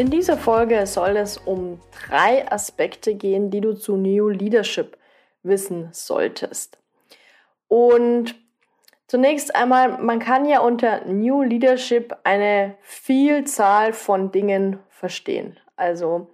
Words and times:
In 0.00 0.08
dieser 0.08 0.38
Folge 0.38 0.86
soll 0.86 1.18
es 1.18 1.36
um 1.36 1.78
drei 2.08 2.50
Aspekte 2.50 3.14
gehen, 3.14 3.50
die 3.50 3.60
du 3.60 3.74
zu 3.74 3.98
New 3.98 4.30
Leadership 4.30 4.96
wissen 5.42 5.90
solltest. 5.92 6.78
Und 7.68 8.34
zunächst 9.08 9.54
einmal, 9.54 9.98
man 9.98 10.18
kann 10.18 10.46
ja 10.46 10.60
unter 10.60 11.04
New 11.04 11.42
Leadership 11.42 12.16
eine 12.24 12.78
Vielzahl 12.80 13.92
von 13.92 14.32
Dingen 14.32 14.78
verstehen. 14.88 15.60
Also 15.76 16.30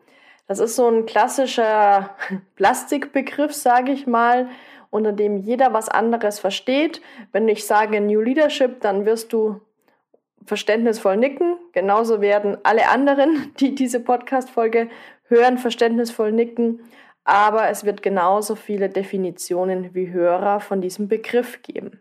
das 0.47 0.61
ist 0.61 0.77
so 0.77 0.87
ein 0.87 1.05
klassischer 1.05 2.15
Plastikbegriff, 2.55 3.53
sage 3.53 3.91
ich 3.91 4.07
mal, 4.07 4.49
unter 4.91 5.11
dem 5.11 5.39
jeder 5.39 5.73
was 5.73 5.89
anderes 5.89 6.39
versteht. 6.39 7.03
Wenn 7.33 7.49
ich 7.49 7.67
sage 7.67 8.01
New 8.01 8.21
Leadership, 8.21 8.81
dann 8.81 9.07
wirst 9.07 9.33
du 9.33 9.61
verständnisvoll 10.47 11.17
nicken. 11.17 11.59
Genauso 11.73 12.21
werden 12.21 12.57
alle 12.63 12.89
anderen, 12.89 13.53
die 13.61 13.75
diese 13.75 14.01
Podcast-Folge 14.01 14.89
hören, 15.25 15.59
verständnisvoll 15.59 16.33
nicken. 16.33 16.81
Aber 17.25 17.69
es 17.69 17.85
wird 17.85 18.03
genauso 18.03 18.55
viele 18.55 18.89
Definitionen 18.89 19.95
wie 19.95 20.11
Hörer 20.11 20.61
von 20.61 20.81
diesem 20.81 21.09
Begriff 21.09 21.63
geben. 21.63 22.01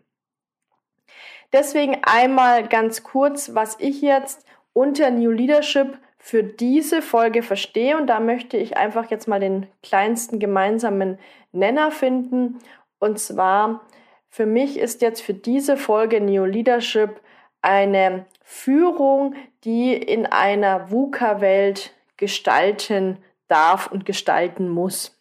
Deswegen 1.52 1.98
einmal 2.02 2.66
ganz 2.68 3.02
kurz, 3.02 3.54
was 3.54 3.76
ich 3.80 4.02
jetzt 4.02 4.46
unter 4.72 5.10
New 5.10 5.30
Leadership 5.30 5.98
für 6.18 6.42
diese 6.42 7.02
Folge 7.02 7.42
verstehe. 7.42 7.96
Und 7.96 8.08
da 8.08 8.20
möchte 8.20 8.56
ich 8.56 8.76
einfach 8.76 9.10
jetzt 9.10 9.28
mal 9.28 9.40
den 9.40 9.66
kleinsten 9.82 10.38
gemeinsamen 10.38 11.18
Nenner 11.52 11.90
finden. 11.90 12.58
Und 12.98 13.18
zwar, 13.18 13.86
für 14.28 14.46
mich 14.46 14.78
ist 14.78 15.02
jetzt 15.02 15.22
für 15.22 15.34
diese 15.34 15.76
Folge 15.76 16.20
New 16.20 16.44
Leadership 16.44 17.20
eine 17.62 18.26
Führung, 18.48 19.34
die 19.64 19.92
in 19.92 20.24
einer 20.24 20.92
VUCA-Welt 20.92 21.92
gestalten 22.16 23.18
darf 23.48 23.88
und 23.88 24.06
gestalten 24.06 24.68
muss. 24.68 25.20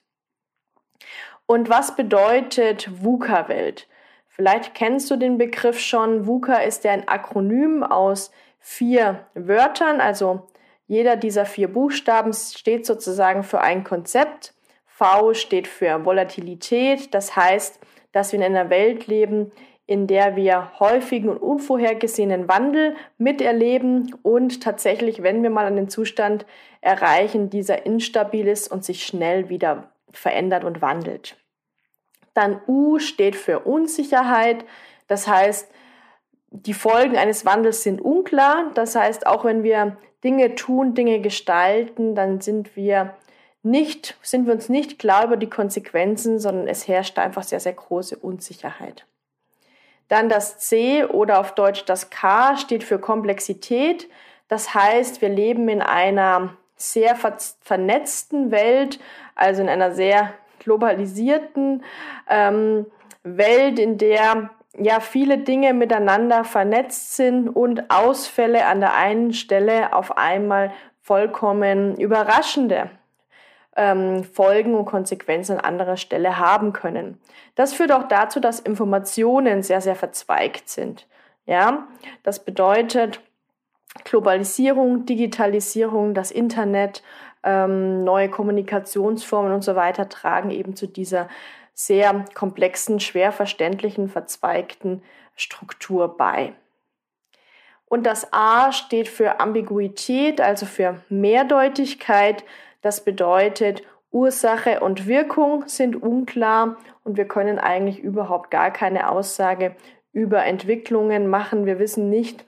Und 1.48 1.68
was 1.68 1.96
bedeutet 1.96 2.88
VUCA-Welt? 3.04 3.88
Vielleicht 4.28 4.76
kennst 4.76 5.10
du 5.10 5.16
den 5.16 5.40
Begriff 5.40 5.80
schon. 5.80 6.28
VUCA 6.28 6.58
ist 6.58 6.84
ja 6.84 6.92
ein 6.92 7.08
Akronym 7.08 7.82
aus 7.82 8.32
vier 8.60 9.26
Wörtern, 9.34 10.02
also 10.02 10.48
jeder 10.86 11.16
dieser 11.16 11.48
vier 11.48 11.68
Buchstaben 11.74 12.32
steht 12.32 12.86
sozusagen 12.86 13.42
für 13.42 13.60
ein 13.60 13.84
Konzept. 13.84 14.54
V 14.86 15.34
steht 15.34 15.68
für 15.68 16.06
Volatilität, 16.06 17.12
das 17.16 17.36
heißt, 17.36 17.80
dass 18.12 18.32
wir 18.32 18.40
in 18.40 18.46
einer 18.46 18.70
Welt 18.70 19.08
leben, 19.08 19.52
in 19.88 20.08
der 20.08 20.36
wir 20.36 20.80
häufigen 20.80 21.30
und 21.30 21.38
unvorhergesehenen 21.38 22.48
Wandel 22.48 22.96
miterleben 23.18 24.16
und 24.24 24.64
tatsächlich, 24.64 25.22
wenn 25.22 25.44
wir 25.44 25.52
mal 25.52 25.68
einen 25.68 25.90
Zustand 25.90 26.46
erreichen, 26.82 27.50
dieser 27.50 27.86
instabil 27.86 28.48
ist 28.48 28.72
und 28.72 28.84
sich 28.84 29.06
schnell 29.06 29.50
wieder 29.50 29.92
verändert 30.12 30.64
und 30.64 30.82
wandelt. 30.82 31.38
Dann 32.34 32.60
U 32.68 33.00
steht 33.00 33.36
für 33.36 33.60
Unsicherheit, 33.60 34.66
das 35.08 35.28
heißt, 35.28 35.70
die 36.50 36.74
Folgen 36.74 37.18
eines 37.18 37.46
Wandels 37.46 37.84
sind 37.84 38.02
unklar, 38.02 38.72
das 38.74 38.96
heißt, 38.96 39.28
auch 39.28 39.46
wenn 39.46 39.64
wir 39.64 39.98
Dinge 40.24 40.56
tun, 40.56 40.96
Dinge 40.96 41.22
gestalten, 41.22 42.16
dann 42.16 42.42
sind 42.42 42.76
wir 42.76 43.16
nicht, 43.62 44.18
sind 44.22 44.46
wir 44.46 44.54
uns 44.54 44.70
nicht 44.70 45.00
klar 45.00 45.26
über 45.26 45.38
die 45.38 45.50
Konsequenzen, 45.50 46.40
sondern 46.40 46.68
es 46.68 46.88
herrscht 46.88 47.20
einfach 47.20 47.44
sehr, 47.44 47.60
sehr 47.60 47.74
große 47.74 48.18
Unsicherheit. 48.18 49.06
Dann 50.08 50.30
das 50.30 50.60
C 50.60 51.04
oder 51.04 51.40
auf 51.40 51.56
Deutsch 51.56 51.86
das 51.86 52.10
K 52.10 52.58
steht 52.58 52.84
für 52.84 53.00
Komplexität. 53.00 54.10
Das 54.48 54.74
heißt, 54.74 55.22
wir 55.22 55.30
leben 55.30 55.68
in 55.70 55.82
einer 55.82 56.56
sehr 56.76 57.16
vernetzten 57.62 58.52
Welt, 58.52 59.00
also 59.34 59.62
in 59.62 59.70
einer 59.70 59.92
sehr 59.92 60.34
globalisierten 60.60 61.84
ähm, 62.30 62.86
Welt, 63.24 63.80
in 63.80 63.98
der 63.98 64.50
ja 64.78 65.00
viele 65.00 65.38
Dinge 65.38 65.74
miteinander 65.74 66.44
vernetzt 66.44 67.16
sind 67.16 67.50
und 67.50 67.90
Ausfälle 67.90 68.66
an 68.66 68.82
der 68.82 68.94
einen 68.94 69.34
Stelle 69.34 69.94
auf 69.94 70.18
einmal 70.18 70.74
vollkommen 71.02 71.96
überraschende 71.98 72.90
ähm, 73.76 74.24
Folgen 74.24 74.76
und 74.76 74.86
Konsequenzen 74.86 75.58
an 75.58 75.66
anderer 75.66 75.98
Stelle 75.98 76.40
haben 76.40 76.74
können. 76.74 77.20
Das 77.56 77.74
führt 77.74 77.92
auch 77.92 78.08
dazu, 78.08 78.40
dass 78.40 78.60
Informationen 78.60 79.64
sehr, 79.64 79.82
sehr 79.82 79.96
verzweigt 79.96 80.70
sind. 80.70 81.08
Ja, 81.46 81.88
das 82.24 82.44
bedeutet 82.44 83.20
Globalisierung, 84.04 85.06
Digitalisierung, 85.06 86.14
das 86.14 86.32
Internet, 86.32 87.04
ähm, 87.44 88.04
neue 88.04 88.30
Kommunikationsformen 88.30 89.54
und 89.54 89.64
so 89.64 89.76
weiter 89.76 90.10
tragen 90.10 90.50
eben 90.50 90.76
zu 90.76 90.88
dieser 90.88 91.30
sehr 91.74 92.26
komplexen, 92.34 93.00
schwer 93.00 93.32
verständlichen, 93.32 94.10
verzweigten 94.10 95.04
Struktur 95.36 96.18
bei. 96.18 96.54
Und 97.86 98.06
das 98.06 98.34
A 98.34 98.72
steht 98.72 99.08
für 99.08 99.40
Ambiguität, 99.40 100.42
also 100.42 100.66
für 100.66 101.02
Mehrdeutigkeit. 101.10 102.44
Das 102.86 103.02
bedeutet, 103.02 103.82
Ursache 104.12 104.80
und 104.82 105.08
Wirkung 105.08 105.68
sind 105.68 106.04
unklar 106.04 106.78
und 107.04 107.18
wir 107.18 107.28
können 107.28 107.58
eigentlich 107.58 107.98
überhaupt 107.98 108.52
gar 108.52 108.70
keine 108.70 109.10
Aussage 109.10 109.76
über 110.12 110.46
Entwicklungen 110.46 111.28
machen. 111.28 111.66
Wir 111.66 111.80
wissen 111.80 112.12
nicht, 112.12 112.46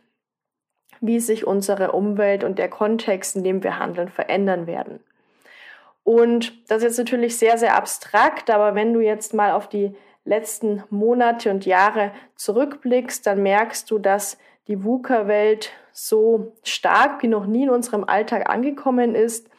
wie 1.02 1.20
sich 1.20 1.48
unsere 1.48 1.92
Umwelt 1.94 2.44
und 2.44 2.60
der 2.60 2.70
Kontext, 2.70 3.36
in 3.36 3.44
dem 3.44 3.64
wir 3.64 3.80
handeln, 3.80 4.10
verändern 4.10 4.68
werden. 4.68 5.00
Und 6.04 6.54
das 6.70 6.84
ist 6.84 6.84
jetzt 6.84 6.98
natürlich 7.00 7.40
sehr, 7.40 7.58
sehr 7.58 7.76
abstrakt, 7.76 8.52
aber 8.52 8.76
wenn 8.76 8.94
du 8.94 9.00
jetzt 9.00 9.34
mal 9.34 9.54
auf 9.54 9.68
die 9.68 9.96
letzten 10.24 10.84
Monate 10.92 11.50
und 11.50 11.66
Jahre 11.66 12.12
zurückblickst, 12.36 13.26
dann 13.26 13.42
merkst 13.42 13.90
du, 13.90 13.98
dass 13.98 14.38
die 14.68 14.84
VUCA-Welt 14.84 15.72
so 15.94 16.54
stark 16.62 17.24
wie 17.24 17.28
noch 17.28 17.48
nie 17.48 17.64
in 17.64 17.72
unserem 17.72 18.04
Alltag 18.04 18.52
angekommen 18.52 19.16
ist 19.16 19.50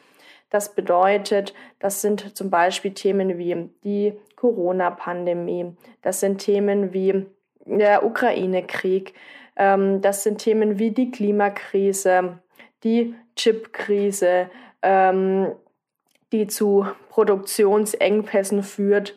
das 0.49 0.73
bedeutet, 0.73 1.53
das 1.79 2.01
sind 2.01 2.35
zum 2.37 2.49
Beispiel 2.49 2.93
Themen 2.93 3.37
wie 3.37 3.69
die 3.83 4.13
Corona-Pandemie, 4.35 5.75
das 6.01 6.19
sind 6.19 6.39
Themen 6.39 6.93
wie 6.93 7.25
der 7.65 8.05
Ukraine-Krieg, 8.05 9.13
ähm, 9.55 10.01
das 10.01 10.23
sind 10.23 10.39
Themen 10.39 10.79
wie 10.79 10.91
die 10.91 11.11
Klimakrise, 11.11 12.39
die 12.83 13.15
Chip-Krise, 13.35 14.49
ähm, 14.81 15.51
die 16.31 16.47
zu 16.47 16.85
Produktionsengpässen 17.09 18.63
führt 18.63 19.15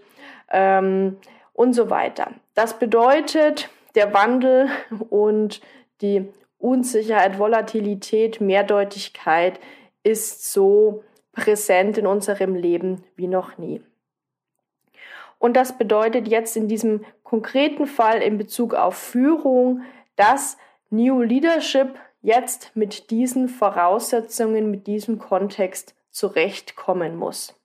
ähm, 0.50 1.18
und 1.52 1.72
so 1.72 1.90
weiter. 1.90 2.32
Das 2.54 2.78
bedeutet, 2.78 3.70
der 3.94 4.12
Wandel 4.12 4.68
und 5.10 5.60
die 6.00 6.28
Unsicherheit, 6.58 7.38
Volatilität, 7.38 8.40
Mehrdeutigkeit 8.40 9.60
ist 10.02 10.52
so 10.52 11.04
präsent 11.32 11.98
in 11.98 12.06
unserem 12.06 12.54
Leben 12.54 13.04
wie 13.16 13.26
noch 13.26 13.58
nie. 13.58 13.82
Und 15.38 15.54
das 15.56 15.76
bedeutet 15.76 16.28
jetzt 16.28 16.56
in 16.56 16.68
diesem 16.68 17.04
konkreten 17.24 17.86
Fall 17.86 18.22
in 18.22 18.38
Bezug 18.38 18.74
auf 18.74 18.94
Führung, 18.94 19.82
dass 20.14 20.56
New 20.90 21.22
Leadership 21.22 21.98
jetzt 22.20 22.76
mit 22.76 23.10
diesen 23.10 23.48
Voraussetzungen, 23.48 24.70
mit 24.70 24.86
diesem 24.86 25.18
Kontext 25.18 25.96
zurechtkommen 26.10 27.16
muss. 27.16 27.58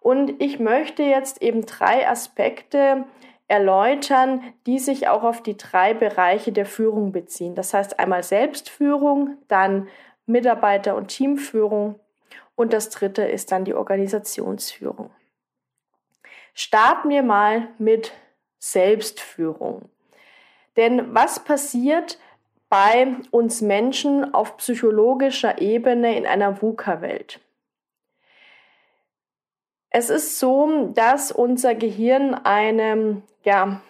Und 0.00 0.42
ich 0.42 0.58
möchte 0.58 1.02
jetzt 1.02 1.42
eben 1.42 1.66
drei 1.66 2.08
Aspekte 2.08 3.04
erläutern, 3.46 4.42
die 4.66 4.78
sich 4.78 5.08
auch 5.08 5.22
auf 5.22 5.42
die 5.42 5.56
drei 5.56 5.92
Bereiche 5.92 6.52
der 6.52 6.66
Führung 6.66 7.12
beziehen. 7.12 7.54
Das 7.54 7.74
heißt 7.74 7.98
einmal 7.98 8.22
Selbstführung, 8.22 9.36
dann 9.48 9.88
Mitarbeiter- 10.26 10.96
und 10.96 11.08
Teamführung 11.08 12.00
und 12.60 12.74
das 12.74 12.90
dritte 12.90 13.22
ist 13.22 13.52
dann 13.52 13.64
die 13.64 13.72
Organisationsführung. 13.72 15.10
Starten 16.52 17.08
wir 17.08 17.22
mal 17.22 17.68
mit 17.78 18.12
Selbstführung. 18.58 19.88
Denn 20.76 21.14
was 21.14 21.42
passiert, 21.42 22.18
bei 22.68 23.16
uns 23.30 23.62
Menschen 23.62 24.34
auf 24.34 24.58
psychologischer 24.58 25.60
Ebene 25.62 26.16
in 26.16 26.26
einer 26.26 26.60
VUCA-Welt. 26.60 27.40
Es 29.88 30.10
ist 30.10 30.38
so, 30.38 30.92
dass 30.94 31.32
unser 31.32 31.74
Gehirn 31.74 32.34
einem 32.34 33.22
ja, 33.42 33.80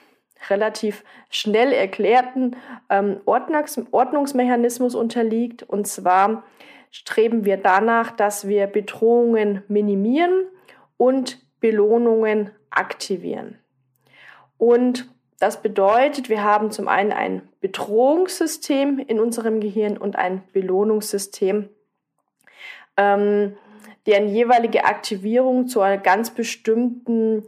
relativ 0.49 1.05
schnell 1.29 1.73
erklärten 1.73 2.57
ähm, 2.89 3.21
Ordnungs 3.27 3.83
Ordnungsmechanismus 3.91 4.95
unterliegt. 4.95 5.65
Und 5.65 5.89
zwar 5.89 6.45
streben 6.91 7.45
wir 7.45 7.57
danach, 7.57 8.11
dass 8.11 8.49
wir 8.49 8.67
Bedrohungen 8.67 9.63
minimieren 9.69 10.47
und 10.97 11.39
Belohnungen 11.61 12.51
aktivieren. 12.71 13.59
Und 14.59 15.09
das 15.39 15.63
bedeutet, 15.63 16.29
wir 16.29 16.45
haben 16.45 16.71
zum 16.71 16.87
einen 16.89 17.13
ein 17.13 17.49
Bedrohungssystem 17.61 18.99
in 18.99 19.19
unserem 19.19 19.61
Gehirn 19.61 19.97
und 19.97 20.17
ein 20.17 20.43
Belohnungssystem, 20.53 21.71
ähm, 22.97 23.57
deren 24.07 24.29
jeweilige 24.29 24.85
Aktivierung 24.85 25.67
zu 25.67 25.81
ganz 26.03 26.31
bestimmten 26.31 27.47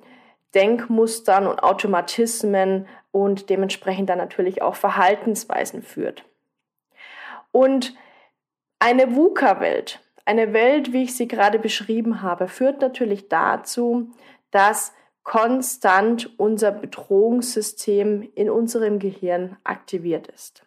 Denkmustern 0.55 1.47
und 1.47 1.63
Automatismen 1.63 2.87
und 3.11 3.51
dementsprechend 3.51 4.09
dann 4.09 4.19
natürlich 4.19 4.63
auch 4.63 4.75
Verhaltensweisen 4.75 5.83
führt. 5.83 6.25
Und 7.53 7.95
eine 8.83 9.15
VUCA-Welt, 9.15 10.01
eine 10.25 10.53
Welt, 10.53 10.93
wie 10.93 11.05
ich 11.05 11.17
sie 11.17 11.29
gerade 11.29 11.61
beschrieben 11.61 12.21
habe, 12.21 12.49
führt 12.49 12.81
natürlich 12.81 13.29
dazu, 13.29 14.11
dass 14.51 14.93
konstant 15.23 16.37
unser 16.37 16.73
Bedrohungssystem 16.73 18.29
in 18.35 18.51
unserem 18.51 18.99
Gehirn 18.99 19.57
aktiviert 19.63 20.27
ist. 20.27 20.65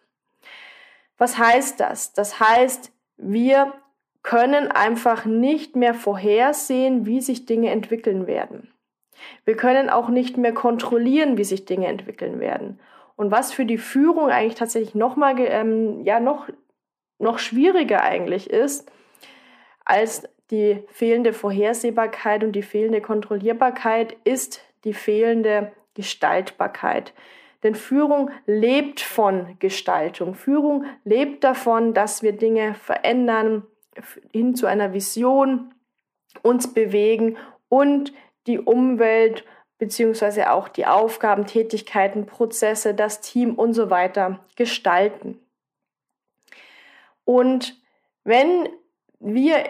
Was 1.18 1.36
heißt 1.36 1.78
das? 1.78 2.14
Das 2.14 2.40
heißt, 2.40 2.90
wir 3.18 3.74
können 4.22 4.70
einfach 4.70 5.26
nicht 5.26 5.76
mehr 5.76 5.92
vorhersehen, 5.92 7.04
wie 7.04 7.20
sich 7.20 7.44
Dinge 7.44 7.70
entwickeln 7.70 8.26
werden. 8.26 8.72
Wir 9.44 9.58
können 9.58 9.90
auch 9.90 10.08
nicht 10.08 10.38
mehr 10.38 10.54
kontrollieren, 10.54 11.36
wie 11.36 11.44
sich 11.44 11.66
Dinge 11.66 11.88
entwickeln 11.88 12.40
werden. 12.40 12.80
Und 13.14 13.30
was 13.30 13.52
für 13.52 13.66
die 13.66 13.78
Führung 13.78 14.30
eigentlich 14.30 14.54
tatsächlich 14.54 14.94
noch 14.94 15.16
mal 15.16 15.34
ähm, 15.38 16.02
ja 16.04 16.18
noch 16.18 16.48
noch 17.18 17.38
schwieriger 17.38 18.02
eigentlich 18.02 18.50
ist, 18.50 18.90
als 19.84 20.28
die 20.50 20.84
fehlende 20.88 21.32
Vorhersehbarkeit 21.32 22.44
und 22.44 22.52
die 22.52 22.62
fehlende 22.62 23.00
Kontrollierbarkeit 23.00 24.16
ist 24.24 24.60
die 24.84 24.94
fehlende 24.94 25.72
Gestaltbarkeit. 25.94 27.12
Denn 27.62 27.74
Führung 27.74 28.30
lebt 28.46 29.00
von 29.00 29.56
Gestaltung. 29.58 30.34
Führung 30.34 30.84
lebt 31.04 31.42
davon, 31.42 31.94
dass 31.94 32.22
wir 32.22 32.32
Dinge 32.32 32.74
verändern, 32.74 33.66
hin 34.32 34.54
zu 34.54 34.66
einer 34.66 34.92
Vision 34.92 35.74
uns 36.42 36.72
bewegen 36.72 37.36
und 37.68 38.12
die 38.46 38.60
Umwelt 38.60 39.44
beziehungsweise 39.78 40.52
auch 40.52 40.68
die 40.68 40.86
Aufgaben, 40.86 41.46
Tätigkeiten, 41.46 42.26
Prozesse, 42.26 42.94
das 42.94 43.20
Team 43.20 43.54
und 43.54 43.72
so 43.72 43.90
weiter 43.90 44.40
gestalten. 44.54 45.40
Und 47.26 47.78
wenn 48.24 48.70
wir 49.20 49.64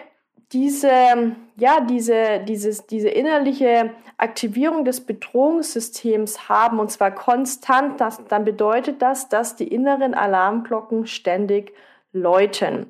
diese, 0.53 1.35
ja, 1.57 1.81
diese, 1.81 2.39
dieses, 2.47 2.87
diese 2.87 3.09
innerliche 3.09 3.91
Aktivierung 4.15 4.85
des 4.85 5.01
Bedrohungssystems 5.01 6.47
haben, 6.47 6.79
und 6.79 6.89
zwar 6.89 7.11
konstant, 7.11 7.99
das, 7.99 8.23
dann 8.29 8.45
bedeutet 8.45 9.01
das, 9.01 9.27
dass 9.27 9.57
die 9.57 9.67
inneren 9.67 10.13
Alarmglocken 10.13 11.05
ständig 11.05 11.73
läuten. 12.13 12.89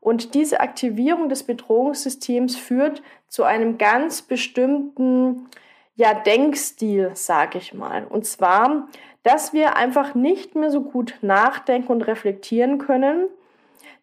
Und 0.00 0.34
diese 0.34 0.60
Aktivierung 0.60 1.28
des 1.28 1.42
Bedrohungssystems 1.42 2.56
führt 2.56 3.02
zu 3.28 3.42
einem 3.44 3.78
ganz 3.78 4.22
bestimmten 4.22 5.48
ja, 5.96 6.14
Denkstil, 6.14 7.10
sage 7.14 7.58
ich 7.58 7.74
mal. 7.74 8.06
Und 8.06 8.26
zwar, 8.26 8.88
dass 9.22 9.52
wir 9.52 9.76
einfach 9.76 10.14
nicht 10.14 10.54
mehr 10.54 10.70
so 10.70 10.82
gut 10.82 11.14
nachdenken 11.22 11.92
und 11.92 12.02
reflektieren 12.02 12.78
können, 12.78 13.28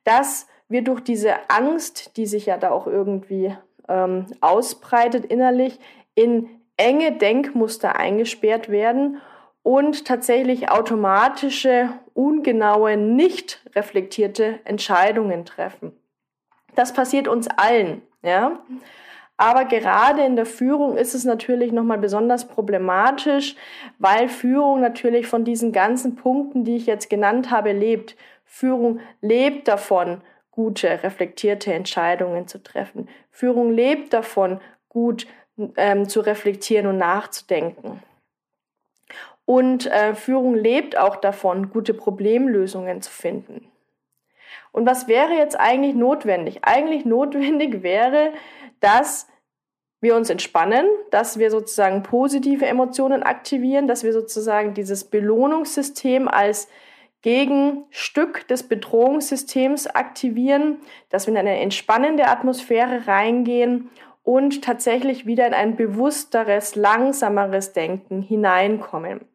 dass 0.03 0.47
wir 0.69 0.83
durch 0.83 1.01
diese 1.01 1.49
Angst, 1.49 2.17
die 2.17 2.25
sich 2.25 2.45
ja 2.45 2.57
da 2.57 2.71
auch 2.71 2.87
irgendwie 2.87 3.55
ähm, 3.87 4.27
ausbreitet 4.39 5.25
innerlich, 5.25 5.79
in 6.15 6.49
enge 6.77 7.11
Denkmuster 7.11 7.95
eingesperrt 7.95 8.69
werden 8.69 9.21
und 9.63 10.05
tatsächlich 10.05 10.69
automatische, 10.69 11.89
ungenaue, 12.13 12.97
nicht 12.97 13.63
reflektierte 13.75 14.59
Entscheidungen 14.63 15.45
treffen. 15.45 15.91
Das 16.75 16.93
passiert 16.93 17.27
uns 17.27 17.47
allen, 17.47 18.01
ja. 18.23 18.59
Aber 19.37 19.65
gerade 19.65 20.23
in 20.23 20.35
der 20.35 20.45
Führung 20.45 20.97
ist 20.97 21.15
es 21.15 21.25
natürlich 21.25 21.71
nochmal 21.71 21.97
besonders 21.97 22.47
problematisch, 22.47 23.55
weil 23.97 24.29
Führung 24.29 24.81
natürlich 24.81 25.25
von 25.25 25.43
diesen 25.43 25.71
ganzen 25.71 26.15
Punkten, 26.15 26.63
die 26.63 26.75
ich 26.75 26.85
jetzt 26.85 27.09
genannt 27.09 27.49
habe, 27.49 27.71
lebt. 27.71 28.15
Führung 28.53 28.99
lebt 29.21 29.69
davon, 29.69 30.19
gute, 30.51 31.03
reflektierte 31.03 31.73
Entscheidungen 31.73 32.49
zu 32.49 32.61
treffen. 32.61 33.07
Führung 33.31 33.71
lebt 33.71 34.11
davon, 34.11 34.59
gut 34.89 35.25
ähm, 35.77 36.09
zu 36.09 36.19
reflektieren 36.19 36.85
und 36.85 36.97
nachzudenken. 36.97 38.03
Und 39.45 39.85
äh, 39.87 40.15
Führung 40.15 40.53
lebt 40.53 40.97
auch 40.97 41.15
davon, 41.15 41.69
gute 41.69 41.93
Problemlösungen 41.93 43.01
zu 43.01 43.09
finden. 43.09 43.71
Und 44.73 44.85
was 44.85 45.07
wäre 45.07 45.31
jetzt 45.31 45.57
eigentlich 45.57 45.95
notwendig? 45.95 46.59
Eigentlich 46.63 47.05
notwendig 47.05 47.83
wäre, 47.83 48.33
dass 48.81 49.27
wir 50.01 50.17
uns 50.17 50.29
entspannen, 50.29 50.85
dass 51.09 51.39
wir 51.39 51.51
sozusagen 51.51 52.03
positive 52.03 52.65
Emotionen 52.65 53.23
aktivieren, 53.23 53.87
dass 53.87 54.03
wir 54.03 54.11
sozusagen 54.11 54.73
dieses 54.73 55.05
Belohnungssystem 55.05 56.27
als 56.27 56.67
Gegenstück 57.21 58.47
des 58.47 58.63
Bedrohungssystems 58.63 59.87
aktivieren, 59.87 60.77
dass 61.09 61.27
wir 61.27 61.33
in 61.33 61.37
eine 61.37 61.59
entspannende 61.59 62.27
Atmosphäre 62.27 63.07
reingehen 63.07 63.89
und 64.23 64.63
tatsächlich 64.63 65.25
wieder 65.25 65.45
in 65.47 65.53
ein 65.53 65.75
bewussteres, 65.75 66.75
langsameres 66.75 67.73
Denken 67.73 68.21
hineinkommen. 68.21 69.25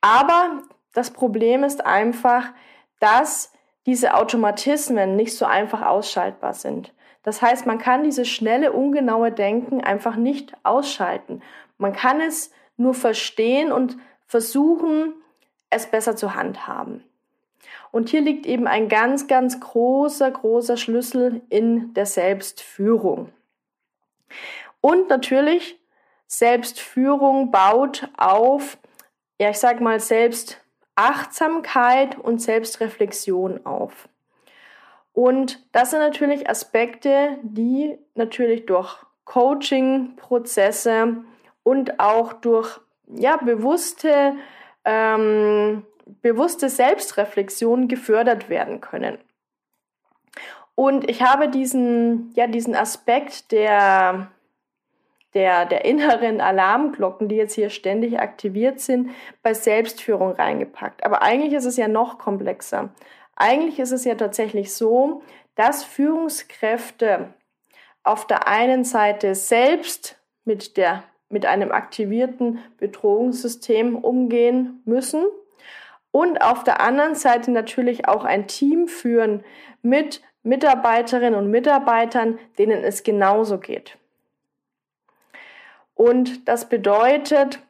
Aber 0.00 0.62
das 0.92 1.10
Problem 1.10 1.64
ist 1.64 1.84
einfach, 1.84 2.52
dass 3.00 3.52
diese 3.86 4.14
Automatismen 4.14 5.16
nicht 5.16 5.36
so 5.36 5.44
einfach 5.44 5.82
ausschaltbar 5.82 6.54
sind. 6.54 6.92
Das 7.22 7.42
heißt, 7.42 7.66
man 7.66 7.78
kann 7.78 8.04
dieses 8.04 8.28
schnelle, 8.28 8.72
ungenaue 8.72 9.32
Denken 9.32 9.82
einfach 9.82 10.16
nicht 10.16 10.54
ausschalten. 10.62 11.42
Man 11.78 11.92
kann 11.92 12.20
es 12.20 12.50
nur 12.76 12.94
verstehen 12.94 13.72
und 13.72 13.96
versuchen, 14.26 15.14
es 15.74 15.86
besser 15.86 16.16
zu 16.16 16.34
handhaben. 16.34 17.04
Und 17.90 18.08
hier 18.08 18.22
liegt 18.22 18.46
eben 18.46 18.66
ein 18.66 18.88
ganz, 18.88 19.28
ganz 19.28 19.60
großer, 19.60 20.30
großer 20.30 20.76
Schlüssel 20.76 21.40
in 21.48 21.94
der 21.94 22.04
Selbstführung. 22.06 23.30
Und 24.80 25.08
natürlich, 25.08 25.78
Selbstführung 26.26 27.52
baut 27.52 28.08
auf, 28.16 28.78
ja, 29.40 29.50
ich 29.50 29.58
sag 29.58 29.80
mal, 29.80 30.00
Selbstachtsamkeit 30.00 32.18
und 32.18 32.42
Selbstreflexion 32.42 33.64
auf. 33.64 34.08
Und 35.12 35.64
das 35.70 35.92
sind 35.92 36.00
natürlich 36.00 36.50
Aspekte, 36.50 37.38
die 37.42 37.96
natürlich 38.16 38.66
durch 38.66 38.96
Coaching-Prozesse 39.24 41.18
und 41.62 42.00
auch 42.00 42.32
durch 42.32 42.80
ja, 43.06 43.36
bewusste 43.36 44.34
ähm, 44.84 45.84
bewusste 46.22 46.68
Selbstreflexion 46.68 47.88
gefördert 47.88 48.48
werden 48.48 48.80
können. 48.80 49.18
Und 50.74 51.08
ich 51.08 51.22
habe 51.22 51.48
diesen, 51.48 52.32
ja, 52.34 52.46
diesen 52.46 52.74
Aspekt 52.74 53.52
der, 53.52 54.28
der, 55.32 55.66
der 55.66 55.84
inneren 55.84 56.40
Alarmglocken, 56.40 57.28
die 57.28 57.36
jetzt 57.36 57.54
hier 57.54 57.70
ständig 57.70 58.18
aktiviert 58.18 58.80
sind, 58.80 59.10
bei 59.42 59.54
Selbstführung 59.54 60.32
reingepackt. 60.32 61.04
Aber 61.04 61.22
eigentlich 61.22 61.52
ist 61.52 61.64
es 61.64 61.76
ja 61.76 61.88
noch 61.88 62.18
komplexer. 62.18 62.90
Eigentlich 63.36 63.78
ist 63.78 63.92
es 63.92 64.04
ja 64.04 64.14
tatsächlich 64.14 64.74
so, 64.74 65.22
dass 65.54 65.84
Führungskräfte 65.84 67.34
auf 68.02 68.26
der 68.26 68.48
einen 68.48 68.84
Seite 68.84 69.34
selbst 69.34 70.18
mit 70.44 70.76
der 70.76 71.04
mit 71.28 71.46
einem 71.46 71.72
aktivierten 71.72 72.58
Bedrohungssystem 72.78 73.96
umgehen 73.96 74.82
müssen 74.84 75.24
und 76.10 76.40
auf 76.42 76.62
der 76.62 76.80
anderen 76.80 77.16
Seite 77.16 77.50
natürlich 77.50 78.06
auch 78.06 78.24
ein 78.24 78.46
Team 78.46 78.86
führen 78.86 79.42
mit 79.82 80.22
Mitarbeiterinnen 80.44 81.34
und 81.34 81.50
Mitarbeitern, 81.50 82.38
denen 82.58 82.84
es 82.84 83.02
genauso 83.02 83.58
geht. 83.58 83.98
Und 85.94 86.48
das 86.48 86.68
bedeutet, 86.68 87.60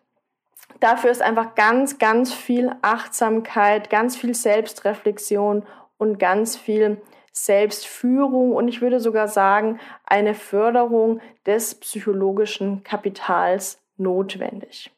dafür 0.81 1.11
ist 1.11 1.23
einfach 1.23 1.55
ganz, 1.55 1.99
ganz 1.99 2.35
viel 2.35 2.71
Achtsamkeit, 2.83 3.91
ganz 3.91 4.17
viel 4.17 4.35
Selbstreflexion 4.35 5.65
und 5.97 6.19
ganz 6.19 6.57
viel 6.57 7.01
Selbstführung 7.37 8.53
und 8.53 8.69
ich 8.69 8.81
würde 8.81 9.01
sogar 9.01 9.27
sagen, 9.27 9.81
eine 10.07 10.35
Förderung 10.35 11.21
des 11.45 11.75
psychologischen 11.75 12.85
Kapitals 12.85 13.81
notwendig. 13.97 14.93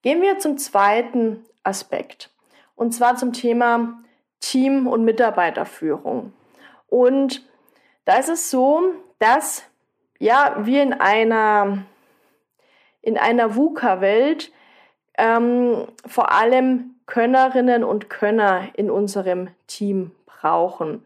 Gehen 0.00 0.22
wir 0.22 0.38
zum 0.38 0.56
zweiten 0.56 1.44
Aspekt 1.64 2.30
und 2.76 2.92
zwar 2.92 3.16
zum 3.16 3.34
Thema 3.34 4.02
Team- 4.40 4.86
und 4.86 5.04
Mitarbeiterführung. 5.04 6.32
Und 6.88 7.46
da 8.06 8.16
ist 8.16 8.30
es 8.30 8.50
so, 8.50 8.94
dass 9.18 9.64
ja, 10.18 10.56
wir 10.60 10.82
in 10.82 10.94
einer, 10.94 11.84
in 13.02 13.18
einer 13.18 13.54
VUCA-Welt 13.54 14.50
ähm, 15.18 15.88
vor 16.06 16.32
allem 16.32 16.94
Könnerinnen 17.08 17.84
und 17.84 18.10
Könner 18.10 18.68
in 18.74 18.90
unserem 18.90 19.48
Team 19.66 20.12
brauchen. 20.26 21.04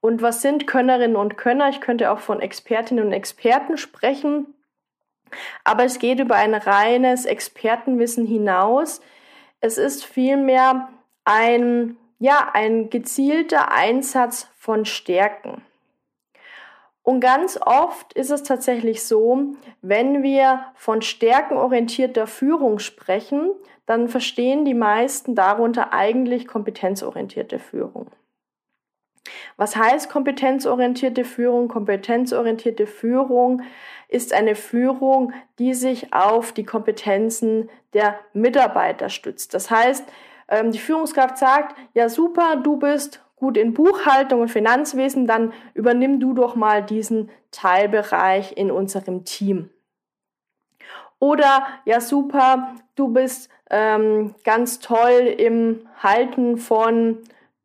Und 0.00 0.22
was 0.22 0.42
sind 0.42 0.66
Könnerinnen 0.66 1.16
und 1.16 1.36
Könner? 1.36 1.70
Ich 1.70 1.80
könnte 1.80 2.12
auch 2.12 2.20
von 2.20 2.40
Expertinnen 2.40 3.06
und 3.06 3.12
Experten 3.12 3.78
sprechen, 3.78 4.54
aber 5.64 5.84
es 5.84 5.98
geht 5.98 6.20
über 6.20 6.36
ein 6.36 6.54
reines 6.54 7.24
Expertenwissen 7.24 8.26
hinaus. 8.26 9.00
Es 9.60 9.78
ist 9.78 10.04
vielmehr 10.04 10.90
ein, 11.24 11.96
ja, 12.18 12.50
ein 12.52 12.90
gezielter 12.90 13.72
Einsatz 13.72 14.48
von 14.58 14.84
Stärken. 14.84 15.62
Und 17.02 17.20
ganz 17.20 17.58
oft 17.64 18.12
ist 18.12 18.30
es 18.30 18.42
tatsächlich 18.42 19.02
so, 19.02 19.54
wenn 19.80 20.22
wir 20.22 20.66
von 20.74 21.00
stärkenorientierter 21.00 22.26
Führung 22.26 22.78
sprechen, 22.78 23.50
dann 23.88 24.10
verstehen 24.10 24.66
die 24.66 24.74
meisten 24.74 25.34
darunter 25.34 25.94
eigentlich 25.94 26.46
kompetenzorientierte 26.46 27.58
Führung. 27.58 28.10
Was 29.56 29.76
heißt 29.76 30.10
kompetenzorientierte 30.10 31.24
Führung? 31.24 31.68
Kompetenzorientierte 31.68 32.86
Führung 32.86 33.62
ist 34.08 34.34
eine 34.34 34.56
Führung, 34.56 35.32
die 35.58 35.72
sich 35.72 36.12
auf 36.12 36.52
die 36.52 36.64
Kompetenzen 36.64 37.70
der 37.94 38.18
Mitarbeiter 38.34 39.08
stützt. 39.08 39.54
Das 39.54 39.70
heißt, 39.70 40.04
ähm, 40.48 40.70
die 40.70 40.78
Führungskraft 40.78 41.38
sagt, 41.38 41.74
ja 41.94 42.10
super, 42.10 42.56
du 42.56 42.76
bist 42.76 43.24
gut 43.36 43.56
in 43.56 43.72
Buchhaltung 43.72 44.42
und 44.42 44.50
Finanzwesen, 44.50 45.26
dann 45.26 45.54
übernimm 45.72 46.20
du 46.20 46.34
doch 46.34 46.56
mal 46.56 46.82
diesen 46.82 47.30
Teilbereich 47.52 48.54
in 48.54 48.70
unserem 48.70 49.24
Team. 49.24 49.70
Oder 51.20 51.66
ja 51.84 52.00
super, 52.00 52.74
du 52.94 53.08
bist 53.08 53.50
ähm, 53.70 54.34
ganz 54.44 54.80
toll 54.80 55.34
im 55.38 55.86
Halten 56.02 56.58
von 56.58 57.18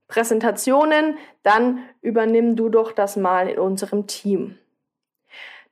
Präsentationen, 0.07 1.17
dann 1.43 1.79
übernimm 2.01 2.55
du 2.55 2.69
doch 2.69 2.91
das 2.91 3.15
mal 3.15 3.50
in 3.50 3.60
unserem 3.60 4.07
Team. 4.07 4.57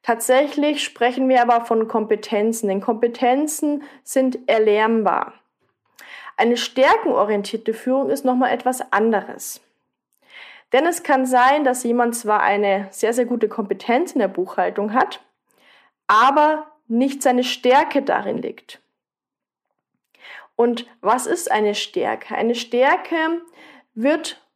Tatsächlich 0.04 0.84
sprechen 0.84 1.30
wir 1.30 1.42
aber 1.42 1.66
von 1.66 1.88
Kompetenzen, 1.88 2.68
denn 2.68 2.82
Kompetenzen 2.82 3.84
sind 4.04 4.40
erlernbar. 4.48 5.34
Eine 6.38 6.58
stärkenorientierte 6.58 7.74
Führung 7.74 8.10
ist 8.10 8.26
nochmal 8.26 8.52
etwas 8.52 8.92
anderes. 8.92 9.62
Denn 10.74 10.88
es 10.88 11.04
kann 11.04 11.26
sein, 11.26 11.64
dass 11.64 11.84
jemand 11.84 12.16
zwar 12.16 12.42
eine 12.42 12.88
sehr, 12.92 13.14
sehr 13.14 13.26
gute 13.26 13.48
Kompetenz 13.48 14.14
in 14.14 14.20
der 14.20 14.28
Buchhaltung 14.28 14.94
hat, 14.94 15.20
aber 16.08 16.66
nicht 16.88 17.22
seine 17.22 17.44
Stärke 17.44 18.02
darin 18.02 18.42
liegt. 18.42 18.82
Und 20.62 20.86
was 21.02 21.26
ist 21.26 21.50
eine 21.52 21.74
Stärke? 21.74 22.36
Eine 22.36 22.54
Stärke 22.54 23.16
wird 23.96 24.48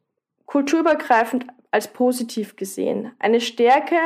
kulturübergreifend 0.45 1.47
als 1.71 1.87
positiv 1.87 2.55
gesehen. 2.57 3.11
Eine 3.17 3.41
Stärke, 3.41 3.97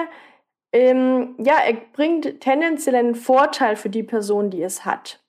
ähm, 0.71 1.35
ja, 1.39 1.55
er 1.57 1.73
bringt 1.73 2.39
tendenziell 2.39 2.95
einen 2.95 3.15
Vorteil 3.15 3.75
für 3.75 3.89
die 3.89 4.03
Person, 4.03 4.49
die 4.49 4.63
es 4.63 4.85
hat. 4.85 5.19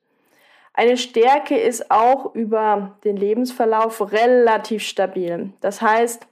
Eine 0.72 0.96
Stärke 0.96 1.58
ist 1.58 1.90
auch 1.90 2.36
über 2.36 2.96
den 3.02 3.16
Lebensverlauf 3.16 4.12
relativ 4.12 4.84
stabil. 4.84 5.52
Das 5.60 5.82
heißt, 5.82 6.28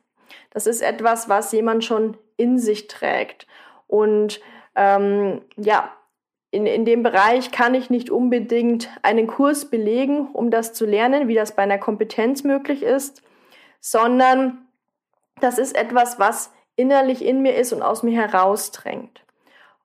das 0.50 0.68
ist 0.68 0.82
etwas, 0.82 1.28
was 1.28 1.50
jemand 1.50 1.84
schon 1.84 2.16
in 2.36 2.60
sich 2.60 2.86
trägt. 2.86 3.48
Und 3.88 4.40
ähm, 4.76 5.42
ja, 5.56 5.97
in, 6.50 6.66
in 6.66 6.84
dem 6.84 7.02
Bereich 7.02 7.50
kann 7.50 7.74
ich 7.74 7.90
nicht 7.90 8.10
unbedingt 8.10 8.88
einen 9.02 9.26
Kurs 9.26 9.66
belegen, 9.66 10.28
um 10.32 10.50
das 10.50 10.72
zu 10.72 10.86
lernen, 10.86 11.28
wie 11.28 11.34
das 11.34 11.54
bei 11.54 11.62
einer 11.62 11.78
Kompetenz 11.78 12.42
möglich 12.42 12.82
ist, 12.82 13.22
sondern 13.80 14.66
das 15.40 15.58
ist 15.58 15.76
etwas, 15.76 16.18
was 16.18 16.52
innerlich 16.76 17.24
in 17.24 17.42
mir 17.42 17.56
ist 17.56 17.72
und 17.72 17.82
aus 17.82 18.02
mir 18.02 18.18
herausdrängt. 18.18 19.22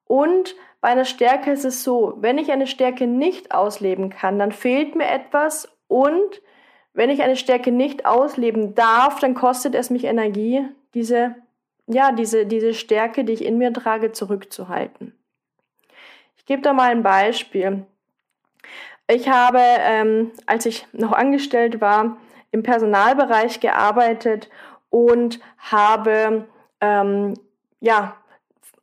Und 0.06 0.54
bei 0.80 0.88
einer 0.88 1.04
Stärke 1.04 1.50
ist 1.50 1.64
es 1.64 1.82
so, 1.82 2.14
wenn 2.18 2.38
ich 2.38 2.50
eine 2.50 2.66
Stärke 2.66 3.06
nicht 3.06 3.52
ausleben 3.52 4.10
kann, 4.10 4.38
dann 4.38 4.52
fehlt 4.52 4.94
mir 4.94 5.08
etwas 5.08 5.68
und 5.88 6.42
wenn 6.92 7.10
ich 7.10 7.22
eine 7.22 7.36
Stärke 7.36 7.72
nicht 7.72 8.06
ausleben 8.06 8.74
darf, 8.74 9.18
dann 9.18 9.34
kostet 9.34 9.74
es 9.74 9.90
mich 9.90 10.04
Energie, 10.04 10.64
diese, 10.94 11.34
ja, 11.86 12.12
diese, 12.12 12.46
diese 12.46 12.72
Stärke, 12.72 13.24
die 13.24 13.32
ich 13.32 13.44
in 13.44 13.58
mir 13.58 13.72
trage, 13.72 14.12
zurückzuhalten. 14.12 15.12
Ich 16.44 16.48
gebe 16.48 16.60
da 16.60 16.74
mal 16.74 16.90
ein 16.90 17.02
Beispiel. 17.02 17.86
Ich 19.06 19.30
habe, 19.30 19.60
ähm, 19.62 20.32
als 20.44 20.66
ich 20.66 20.86
noch 20.92 21.12
angestellt 21.12 21.80
war, 21.80 22.18
im 22.50 22.62
Personalbereich 22.62 23.60
gearbeitet 23.60 24.50
und 24.90 25.40
habe 25.56 26.46
ähm, 26.82 27.32
ja 27.80 28.16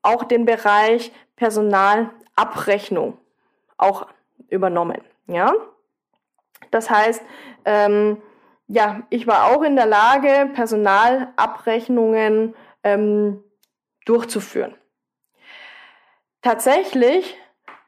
auch 0.01 0.23
den 0.23 0.45
Bereich 0.45 1.11
Personalabrechnung 1.35 3.19
auch 3.77 4.07
übernommen. 4.49 5.01
Ja, 5.27 5.53
das 6.71 6.89
heißt, 6.89 7.21
ähm, 7.65 8.19
ja, 8.65 9.03
ich 9.11 9.27
war 9.27 9.51
auch 9.51 9.61
in 9.61 9.75
der 9.75 9.85
Lage, 9.85 10.49
Personalabrechnungen 10.55 12.55
ähm, 12.83 13.43
durchzuführen. 14.05 14.73
Tatsächlich 16.41 17.37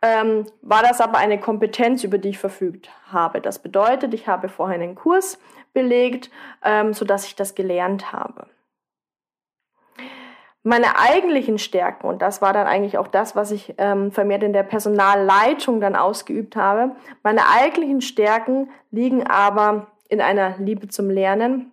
ähm, 0.03 0.45
war 0.61 0.83
das 0.83 0.99
aber 0.99 1.17
eine 1.17 1.39
Kompetenz, 1.39 2.03
über 2.03 2.17
die 2.17 2.29
ich 2.29 2.37
verfügt 2.37 2.89
habe. 3.07 3.39
Das 3.39 3.59
bedeutet, 3.59 4.13
ich 4.13 4.27
habe 4.27 4.49
vorher 4.49 4.75
einen 4.75 4.95
Kurs 4.95 5.39
belegt, 5.73 6.29
ähm, 6.61 6.93
sodass 6.93 7.25
ich 7.25 7.35
das 7.35 7.55
gelernt 7.55 8.11
habe. 8.11 8.47
Meine 10.61 10.99
eigentlichen 10.99 11.57
Stärken, 11.57 12.07
und 12.07 12.21
das 12.21 12.41
war 12.41 12.51
dann 12.51 12.67
eigentlich 12.67 12.97
auch 12.97 13.07
das, 13.07 13.35
was 13.35 13.51
ich 13.51 13.75
ähm, 13.77 14.11
vermehrt 14.11 14.43
in 14.43 14.53
der 14.53 14.63
Personalleitung 14.63 15.79
dann 15.79 15.95
ausgeübt 15.95 16.57
habe, 16.57 16.95
meine 17.23 17.49
eigentlichen 17.49 18.01
Stärken 18.01 18.69
liegen 18.91 19.25
aber 19.25 19.87
in 20.09 20.19
einer 20.19 20.57
Liebe 20.57 20.89
zum 20.89 21.09
Lernen, 21.09 21.71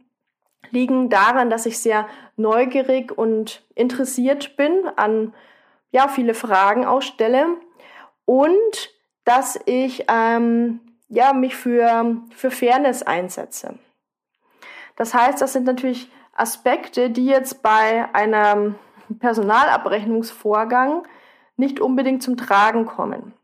liegen 0.70 1.08
daran, 1.08 1.50
dass 1.50 1.66
ich 1.66 1.80
sehr 1.80 2.06
neugierig 2.36 3.16
und 3.16 3.64
interessiert 3.74 4.56
bin, 4.56 4.72
an 4.94 5.34
ja, 5.90 6.06
viele 6.06 6.34
Fragen 6.34 6.84
ausstelle 6.84 7.46
und 8.24 8.90
dass 9.24 9.58
ich 9.66 10.04
ähm, 10.08 10.80
ja, 11.08 11.32
mich 11.32 11.56
für, 11.56 12.16
für 12.34 12.50
Fairness 12.50 13.02
einsetze. 13.02 13.78
Das 14.96 15.12
heißt, 15.12 15.42
das 15.42 15.52
sind 15.52 15.66
natürlich 15.66 16.10
Aspekte, 16.34 17.10
die 17.10 17.26
jetzt 17.26 17.62
bei 17.62 18.08
einem 18.14 18.76
Personalabrechnungsvorgang 19.18 21.02
nicht 21.56 21.80
unbedingt 21.80 22.22
zum 22.22 22.36
Tragen 22.36 22.86
kommen. 22.86 23.34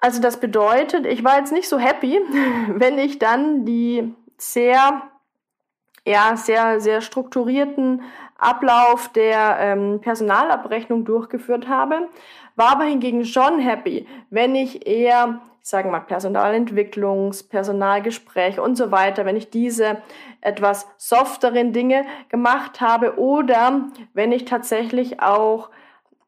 Also 0.00 0.20
das 0.20 0.38
bedeutet, 0.38 1.06
ich 1.06 1.24
war 1.24 1.38
jetzt 1.38 1.52
nicht 1.52 1.68
so 1.68 1.78
happy, 1.78 2.20
wenn 2.68 2.98
ich 2.98 3.18
dann 3.18 3.64
die 3.64 4.14
sehr, 4.36 5.02
ja, 6.06 6.36
sehr, 6.36 6.80
sehr 6.80 7.00
strukturierten 7.00 8.02
Ablauf 8.38 9.08
der 9.08 9.58
ähm, 9.60 10.00
Personalabrechnung 10.00 11.04
durchgeführt 11.04 11.68
habe, 11.68 12.08
war 12.56 12.72
aber 12.72 12.84
hingegen 12.84 13.24
schon 13.24 13.58
happy, 13.58 14.06
wenn 14.30 14.54
ich 14.54 14.86
eher 14.86 15.40
sagen 15.68 15.88
wir 15.90 15.98
mal 15.98 16.06
Personalentwicklungs-, 16.06 17.46
Personalgespräche 17.46 18.62
und 18.62 18.76
so 18.76 18.90
weiter, 18.90 19.26
wenn 19.26 19.36
ich 19.36 19.50
diese 19.50 19.98
etwas 20.40 20.88
softeren 20.96 21.72
Dinge 21.72 22.04
gemacht 22.30 22.80
habe 22.80 23.18
oder 23.18 23.90
wenn 24.14 24.32
ich 24.32 24.46
tatsächlich 24.46 25.20
auch 25.20 25.68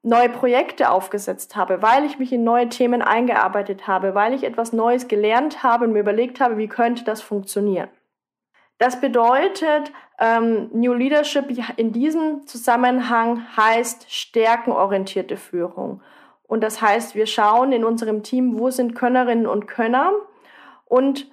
neue 0.03 0.29
Projekte 0.29 0.91
aufgesetzt 0.91 1.57
habe, 1.57 1.83
weil 1.83 2.05
ich 2.05 2.19
mich 2.19 2.33
in 2.33 2.45
neue 2.45 2.69
Themen 2.69 3.03
eingearbeitet 3.03 3.87
habe, 3.87 4.15
weil 4.15 4.35
ich 4.35 4.45
etwas 4.45 4.73
Neues 4.73 5.09
gelernt 5.09 5.63
habe 5.63 5.85
und 5.85 5.93
mir 5.93 6.01
überlegt 6.01 6.41
habe, 6.41 6.57
wie 6.57 6.69
könnte 6.69 7.05
das 7.05 7.21
funktionieren. 7.21 7.89
Das 8.79 9.01
bedeutet, 9.01 9.93
ähm, 10.21 10.69
New 10.73 10.93
Leadership 10.93 11.47
in 11.77 11.93
diesem 11.93 12.47
Zusammenhang 12.47 13.45
heißt 13.57 14.13
stärkenorientierte 14.13 15.37
Führung. 15.37 16.03
Und 16.43 16.63
das 16.63 16.83
heißt, 16.83 17.15
wir 17.15 17.27
schauen 17.27 17.73
in 17.73 17.85
unserem 17.85 18.23
Team, 18.23 18.59
wo 18.59 18.71
sind 18.71 18.95
Könnerinnen 18.95 19.47
und 19.47 19.67
Könner. 19.67 20.13
Und 20.85 21.31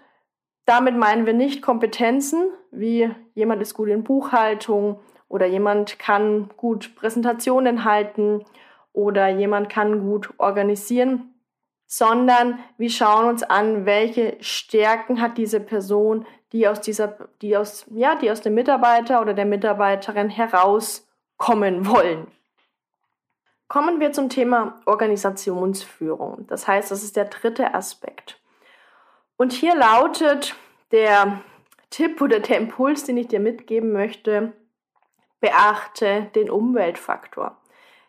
damit 0.65 0.95
meinen 0.95 1.25
wir 1.25 1.33
nicht 1.33 1.61
Kompetenzen, 1.61 2.49
wie 2.71 3.09
jemand 3.33 3.61
ist 3.61 3.73
gut 3.73 3.89
in 3.89 4.03
Buchhaltung 4.03 4.99
oder 5.27 5.45
jemand 5.45 5.99
kann 5.99 6.49
gut 6.55 6.95
Präsentationen 6.95 7.83
halten 7.83 8.45
oder 8.93 9.27
jemand 9.27 9.69
kann 9.69 10.01
gut 10.01 10.33
organisieren, 10.37 11.33
sondern 11.87 12.59
wir 12.77 12.89
schauen 12.89 13.27
uns 13.27 13.43
an, 13.43 13.85
welche 13.85 14.37
Stärken 14.39 15.21
hat 15.21 15.37
diese 15.37 15.59
Person, 15.59 16.25
die 16.51 16.67
aus 16.67 16.81
dieser, 16.81 17.29
die 17.41 17.57
aus, 17.57 17.85
ja, 17.89 18.15
die 18.15 18.31
aus 18.31 18.41
dem 18.41 18.53
Mitarbeiter 18.53 19.21
oder 19.21 19.33
der 19.33 19.45
Mitarbeiterin 19.45 20.29
herauskommen 20.29 21.87
wollen. 21.87 22.27
Kommen 23.67 23.99
wir 23.99 24.13
zum 24.13 24.29
Thema 24.29 24.79
Organisationsführung. 24.85 26.47
Das 26.47 26.67
heißt, 26.67 26.89
das 26.89 27.03
ist 27.03 27.17
der 27.17 27.25
dritte 27.25 27.73
Aspekt. 27.73 28.39
Und 29.35 29.51
hier 29.51 29.75
lautet 29.75 30.55
der 30.91 31.41
Tipp 31.89 32.21
oder 32.21 32.39
der 32.39 32.57
Impuls, 32.57 33.03
den 33.03 33.17
ich 33.17 33.27
dir 33.27 33.39
mitgeben 33.39 33.91
möchte, 33.91 34.53
beachte 35.39 36.29
den 36.33 36.49
Umweltfaktor. 36.49 37.57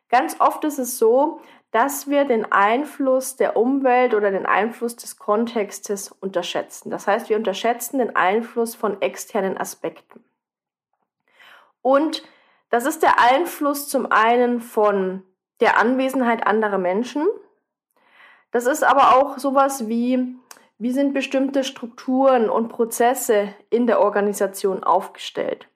Ganz 0.09 0.41
oft 0.41 0.65
ist 0.65 0.79
es 0.79 0.99
so, 0.99 1.41
dass 1.71 2.09
wir 2.09 2.25
den 2.25 2.51
Einfluss 2.51 3.37
der 3.37 3.57
Umwelt 3.57 4.15
oder 4.15 4.31
den 4.31 4.47
Einfluss 4.47 4.97
des 4.97 5.19
Kontextes 5.19 6.11
unterschätzen. 6.11 6.91
Das 6.91 7.07
heißt, 7.07 7.29
wir 7.29 7.37
unterschätzen 7.37 7.99
den 7.99 8.17
Einfluss 8.17 8.75
von 8.75 9.03
externen 9.03 9.59
Aspekten. 9.59 10.25
Und 11.83 12.23
das 12.71 12.87
ist 12.87 13.03
der 13.03 13.21
Einfluss 13.21 13.89
zum 13.89 14.11
einen 14.11 14.61
von 14.61 15.23
der 15.61 15.79
Anwesenheit 15.79 16.47
anderer 16.47 16.79
Menschen. 16.79 17.27
Das 18.51 18.67
ist 18.67 18.83
aber 18.83 19.17
auch 19.17 19.39
sowas 19.39 19.89
wie, 19.89 20.37
wie 20.79 20.93
sind 20.93 21.13
bestimmte 21.13 21.65
Strukturen 21.65 22.49
und 22.49 22.69
Prozesse 22.69 23.55
in 23.69 23.87
der 23.87 24.01
Organisation 24.01 24.85
aufgestellt. 24.85 25.69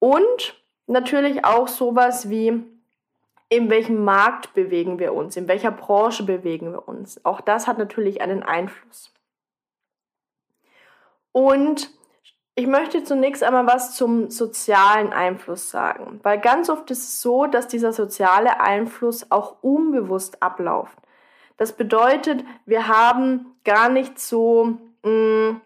Und 0.00 0.62
natürlich 0.86 1.44
auch 1.44 1.68
sowas 1.68 2.28
wie, 2.28 2.64
in 3.54 3.70
welchem 3.70 4.04
Markt 4.04 4.54
bewegen 4.54 4.98
wir 4.98 5.14
uns, 5.14 5.36
in 5.36 5.48
welcher 5.48 5.70
Branche 5.70 6.24
bewegen 6.24 6.72
wir 6.72 6.88
uns. 6.88 7.24
Auch 7.24 7.40
das 7.40 7.66
hat 7.66 7.78
natürlich 7.78 8.20
einen 8.20 8.42
Einfluss. 8.42 9.12
Und 11.32 11.90
ich 12.56 12.66
möchte 12.66 13.02
zunächst 13.02 13.42
einmal 13.42 13.66
was 13.66 13.96
zum 13.96 14.30
sozialen 14.30 15.12
Einfluss 15.12 15.70
sagen, 15.70 16.20
weil 16.22 16.40
ganz 16.40 16.70
oft 16.70 16.90
ist 16.90 17.02
es 17.02 17.20
so, 17.20 17.46
dass 17.46 17.66
dieser 17.66 17.92
soziale 17.92 18.60
Einfluss 18.60 19.30
auch 19.30 19.56
unbewusst 19.62 20.42
abläuft. 20.42 20.96
Das 21.56 21.72
bedeutet, 21.72 22.44
wir 22.66 22.88
haben 22.88 23.56
gar 23.64 23.88
nicht 23.88 24.18
so, 24.18 24.78
mh, 25.02 25.10
mm, 25.10 25.60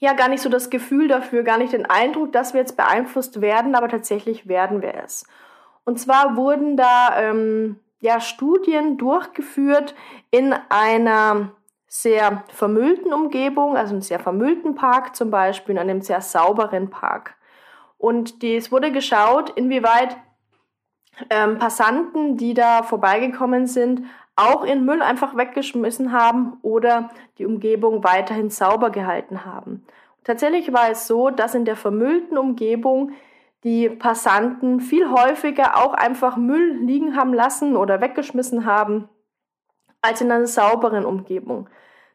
ja, 0.00 0.14
gar 0.14 0.28
nicht 0.28 0.42
so 0.42 0.48
das 0.48 0.68
Gefühl 0.68 1.08
dafür, 1.08 1.44
gar 1.44 1.58
nicht 1.58 1.72
den 1.72 1.86
Eindruck, 1.86 2.32
dass 2.32 2.54
wir 2.54 2.60
jetzt 2.60 2.76
beeinflusst 2.76 3.40
werden, 3.40 3.74
aber 3.74 3.88
tatsächlich 3.88 4.48
werden 4.48 4.82
wir 4.82 4.94
es. 4.94 5.24
Und 5.84 5.98
zwar 5.98 6.36
wurden 6.36 6.76
da 6.76 7.18
ähm, 7.18 7.80
ja, 8.00 8.20
Studien 8.20 8.98
durchgeführt 8.98 9.94
in 10.30 10.54
einer 10.68 11.52
sehr 11.86 12.44
vermüllten 12.48 13.12
Umgebung, 13.12 13.76
also 13.76 13.92
einem 13.92 14.02
sehr 14.02 14.18
vermüllten 14.18 14.74
Park 14.74 15.14
zum 15.14 15.30
Beispiel, 15.30 15.74
in 15.74 15.78
einem 15.78 16.00
sehr 16.00 16.20
sauberen 16.20 16.90
Park. 16.90 17.36
Und 17.98 18.42
die, 18.42 18.56
es 18.56 18.72
wurde 18.72 18.90
geschaut, 18.90 19.50
inwieweit 19.50 20.16
ähm, 21.30 21.58
Passanten, 21.58 22.36
die 22.36 22.54
da 22.54 22.82
vorbeigekommen 22.82 23.66
sind, 23.66 24.04
auch 24.34 24.64
ihren 24.64 24.84
Müll 24.84 25.02
einfach 25.02 25.36
weggeschmissen 25.36 26.12
haben 26.12 26.56
oder 26.62 27.10
die 27.38 27.46
Umgebung 27.46 28.02
weiterhin 28.02 28.50
sauber 28.50 28.90
gehalten 28.90 29.44
haben. 29.44 29.84
Tatsächlich 30.24 30.72
war 30.72 30.90
es 30.90 31.06
so, 31.06 31.30
dass 31.30 31.54
in 31.54 31.64
der 31.64 31.76
vermüllten 31.76 32.38
Umgebung 32.38 33.12
die 33.64 33.88
Passanten 33.88 34.80
viel 34.80 35.10
häufiger 35.10 35.76
auch 35.76 35.94
einfach 35.94 36.36
Müll 36.36 36.78
liegen 36.82 37.16
haben 37.16 37.32
lassen 37.32 37.76
oder 37.76 38.00
weggeschmissen 38.00 38.66
haben, 38.66 39.08
als 40.00 40.20
in 40.20 40.32
einer 40.32 40.46
sauberen 40.46 41.04
Umgebung. 41.04 41.68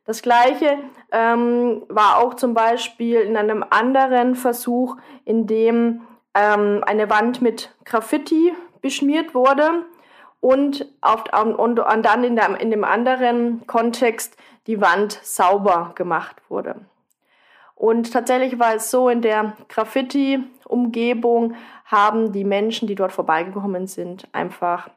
Das 0.05 0.21
gleiche 0.21 0.77
ähm, 1.11 1.83
war 1.89 2.19
auch 2.19 2.33
zum 2.33 2.53
Beispiel 2.53 3.19
in 3.19 3.35
einem 3.35 3.63
anderen 3.69 4.35
Versuch, 4.35 4.97
in 5.25 5.47
dem 5.47 6.01
ähm, 6.33 6.83
eine 6.85 7.09
Wand 7.09 7.41
mit 7.41 7.75
Graffiti 7.83 8.53
beschmiert 8.81 9.33
wurde 9.33 9.85
und, 10.39 10.85
auf, 11.01 11.23
und, 11.33 11.79
und 11.79 12.05
dann 12.05 12.23
in, 12.23 12.35
der, 12.35 12.59
in 12.59 12.71
dem 12.71 12.83
anderen 12.83 13.65
Kontext 13.67 14.37
die 14.67 14.79
Wand 14.79 15.19
sauber 15.23 15.91
gemacht 15.95 16.37
wurde. 16.49 16.75
Und 17.77 18.11
tatsächlich 18.11 18.57
war 18.57 18.73
es 18.73 18.89
so, 18.89 19.07
in 19.07 19.21
der 19.21 19.53
Graffiti-Umgebung 19.69 21.53
haben 21.85 22.31
die 22.31 22.43
Menschen, 22.43 22.87
die 22.87 22.95
dort 22.95 23.11
vorbeigekommen 23.11 23.85
sind, 23.85 24.27
einfach 24.33 24.89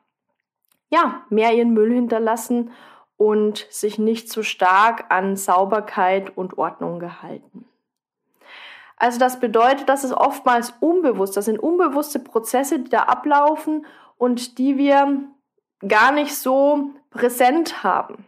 ja, 0.89 1.23
mehr 1.29 1.53
ihren 1.53 1.75
Müll 1.75 1.93
hinterlassen 1.93 2.71
und 3.19 3.67
sich 3.69 3.99
nicht 3.99 4.33
so 4.33 4.43
stark 4.43 5.05
an 5.11 5.37
Sauberkeit 5.37 6.37
und 6.39 6.57
Ordnung 6.57 6.99
gehalten. 6.99 7.67
Also 8.97 9.19
das 9.19 9.41
bedeutet, 9.41 9.91
dass 9.91 10.03
es 10.03 10.13
oftmals 10.13 10.73
unbewusst, 10.81 11.37
das 11.37 11.45
sind 11.45 11.59
unbewusste 11.59 12.19
Prozesse, 12.19 12.81
die 12.81 12.91
da 12.91 13.03
ablaufen 13.03 13.85
und 14.17 14.57
die 14.57 14.79
wir 14.79 15.21
gar 15.87 16.13
nicht 16.13 16.35
so 16.35 16.91
präsent 17.11 17.85
haben. 17.85 18.27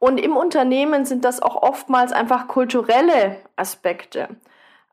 Und 0.00 0.18
im 0.18 0.34
Unternehmen 0.34 1.04
sind 1.04 1.26
das 1.26 1.40
auch 1.40 1.62
oftmals 1.62 2.10
einfach 2.10 2.48
kulturelle 2.48 3.36
Aspekte. 3.54 4.28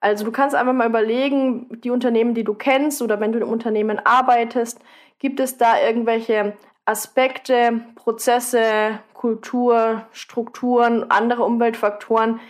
Also 0.02 0.26
du 0.26 0.32
kannst 0.32 0.54
einfach 0.54 0.74
mal 0.74 0.88
überlegen, 0.88 1.82
die 1.82 1.90
Unternehmen, 1.92 2.36
die 2.36 2.44
du 2.44 2.54
kennst 2.54 3.02
oder 3.02 3.20
wenn 3.20 3.32
du 3.32 3.40
im 3.40 3.50
Unternehmen 3.50 4.00
arbeitest, 4.06 4.80
gibt 5.18 5.40
es 5.40 5.58
da 5.58 5.80
irgendwelche 5.82 6.58
Aspekte, 6.86 7.82
Prozesse, 7.96 9.00
Kultur, 9.14 10.06
Strukturen, 10.12 11.10
andere 11.10 11.46
Umweltfaktoren, 11.46 12.42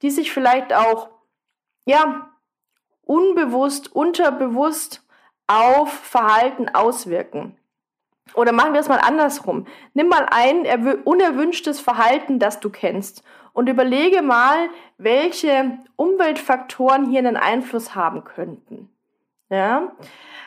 die 0.00 0.10
sich 0.10 0.32
vielleicht 0.32 0.72
auch, 0.74 1.10
ja, 1.84 2.30
unbewusst, 3.02 3.94
unterbewusst 3.94 5.06
auf 5.46 5.92
Verhalten 5.92 6.70
auswirken. 6.70 7.56
Oder 8.34 8.52
machen 8.52 8.72
wir 8.72 8.80
es 8.80 8.88
mal 8.88 8.98
andersrum. 8.98 9.66
Nimm 9.94 10.08
mal 10.08 10.26
ein 10.30 10.66
unerwünschtes 11.04 11.80
Verhalten, 11.80 12.38
das 12.38 12.60
du 12.60 12.70
kennst 12.70 13.22
und 13.52 13.68
überlege 13.68 14.20
mal, 14.20 14.68
welche 14.98 15.78
Umweltfaktoren 15.96 17.08
hier 17.08 17.20
einen 17.20 17.36
Einfluss 17.36 17.94
haben 17.94 18.24
könnten. 18.24 18.90
Ja? 19.48 19.92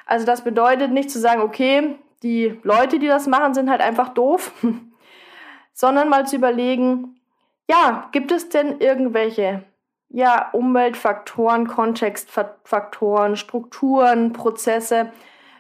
Also 0.06 0.26
das 0.26 0.44
bedeutet 0.44 0.92
nicht 0.92 1.10
zu 1.10 1.20
sagen, 1.20 1.42
okay, 1.42 1.96
die 2.22 2.60
Leute, 2.63 3.00
die 3.00 3.08
das 3.08 3.28
machen, 3.28 3.54
sind 3.54 3.70
halt 3.70 3.82
einfach 3.82 4.10
doof, 4.10 4.52
sondern 5.74 6.10
mal 6.10 6.28
zu 6.28 6.36
überlegen, 6.36 7.20
ja, 7.70 8.10
gibt 8.12 8.32
es 8.32 8.50
denn 8.50 8.80
irgendwelche 8.80 9.63
ja, 10.10 10.50
Umweltfaktoren, 10.52 11.68
Kontextfaktoren, 11.68 13.36
Strukturen, 13.36 14.34
Prozesse, 14.34 15.12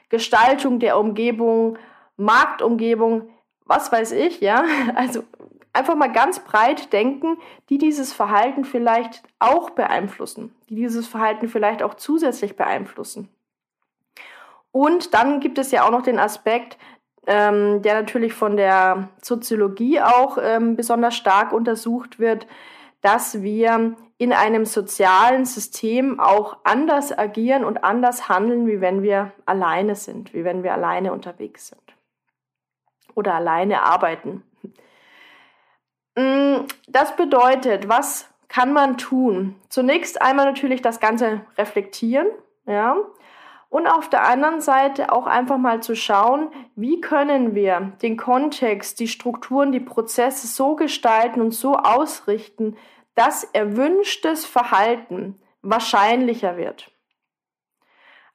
Gestaltung 0.09 0.79
der 0.79 0.97
Umgebung, 0.97 1.77
Marktumgebung, 2.19 3.29
was 3.65 3.91
weiß 3.91 4.11
ich, 4.11 4.41
ja. 4.41 4.63
Also 4.95 5.23
einfach 5.73 5.95
mal 5.95 6.11
ganz 6.11 6.39
breit 6.39 6.91
denken, 6.93 7.37
die 7.69 7.77
dieses 7.77 8.13
Verhalten 8.13 8.65
vielleicht 8.65 9.23
auch 9.39 9.69
beeinflussen, 9.71 10.53
die 10.69 10.75
dieses 10.75 11.07
Verhalten 11.07 11.47
vielleicht 11.47 11.83
auch 11.83 11.95
zusätzlich 11.95 12.55
beeinflussen. 12.55 13.29
Und 14.71 15.13
dann 15.13 15.39
gibt 15.39 15.57
es 15.57 15.71
ja 15.71 15.85
auch 15.85 15.91
noch 15.91 16.01
den 16.01 16.19
Aspekt, 16.19 16.77
ähm, 17.27 17.81
der 17.81 17.95
natürlich 17.95 18.33
von 18.33 18.57
der 18.57 19.09
Soziologie 19.21 20.01
auch 20.01 20.37
ähm, 20.41 20.75
besonders 20.75 21.15
stark 21.15 21.53
untersucht 21.53 22.19
wird, 22.19 22.47
dass 23.01 23.41
wir 23.41 23.95
in 24.17 24.33
einem 24.33 24.65
sozialen 24.65 25.45
System 25.45 26.19
auch 26.19 26.57
anders 26.65 27.17
agieren 27.17 27.63
und 27.63 27.83
anders 27.83 28.27
handeln, 28.27 28.67
wie 28.67 28.81
wenn 28.81 29.01
wir 29.01 29.31
alleine 29.45 29.95
sind, 29.95 30.33
wie 30.33 30.43
wenn 30.43 30.63
wir 30.63 30.73
alleine 30.73 31.13
unterwegs 31.13 31.67
sind 31.67 31.88
oder 33.19 33.35
alleine 33.35 33.83
arbeiten. 33.83 34.43
Mm, 36.15 36.65
das 36.87 37.15
bedeutet, 37.15 37.87
was 37.87 38.29
kann 38.47 38.73
man 38.73 38.97
tun? 38.97 39.55
Zunächst 39.69 40.21
einmal 40.21 40.45
natürlich 40.45 40.81
das 40.81 40.99
Ganze 40.99 41.41
reflektieren, 41.57 42.27
ja, 42.65 42.95
und 43.69 43.85
auf 43.85 44.09
der 44.09 44.27
anderen 44.27 44.61
Seite 44.61 45.11
auch 45.11 45.27
einfach 45.27 45.59
mal 45.59 45.83
zu 45.83 45.95
schauen, 45.95 46.49
wie 46.75 47.01
können 47.01 47.53
wir 47.53 47.93
den 48.01 48.17
Kontext, 48.17 48.99
die 48.99 49.07
Strukturen, 49.07 49.71
die 49.71 49.79
Prozesse 49.79 50.47
so 50.47 50.75
gestalten 50.75 51.39
und 51.39 51.51
so 51.51 51.75
ausrichten, 51.75 52.77
dass 53.13 53.43
erwünschtes 53.43 54.45
Verhalten 54.45 55.39
wahrscheinlicher 55.61 56.57
wird. 56.57 56.91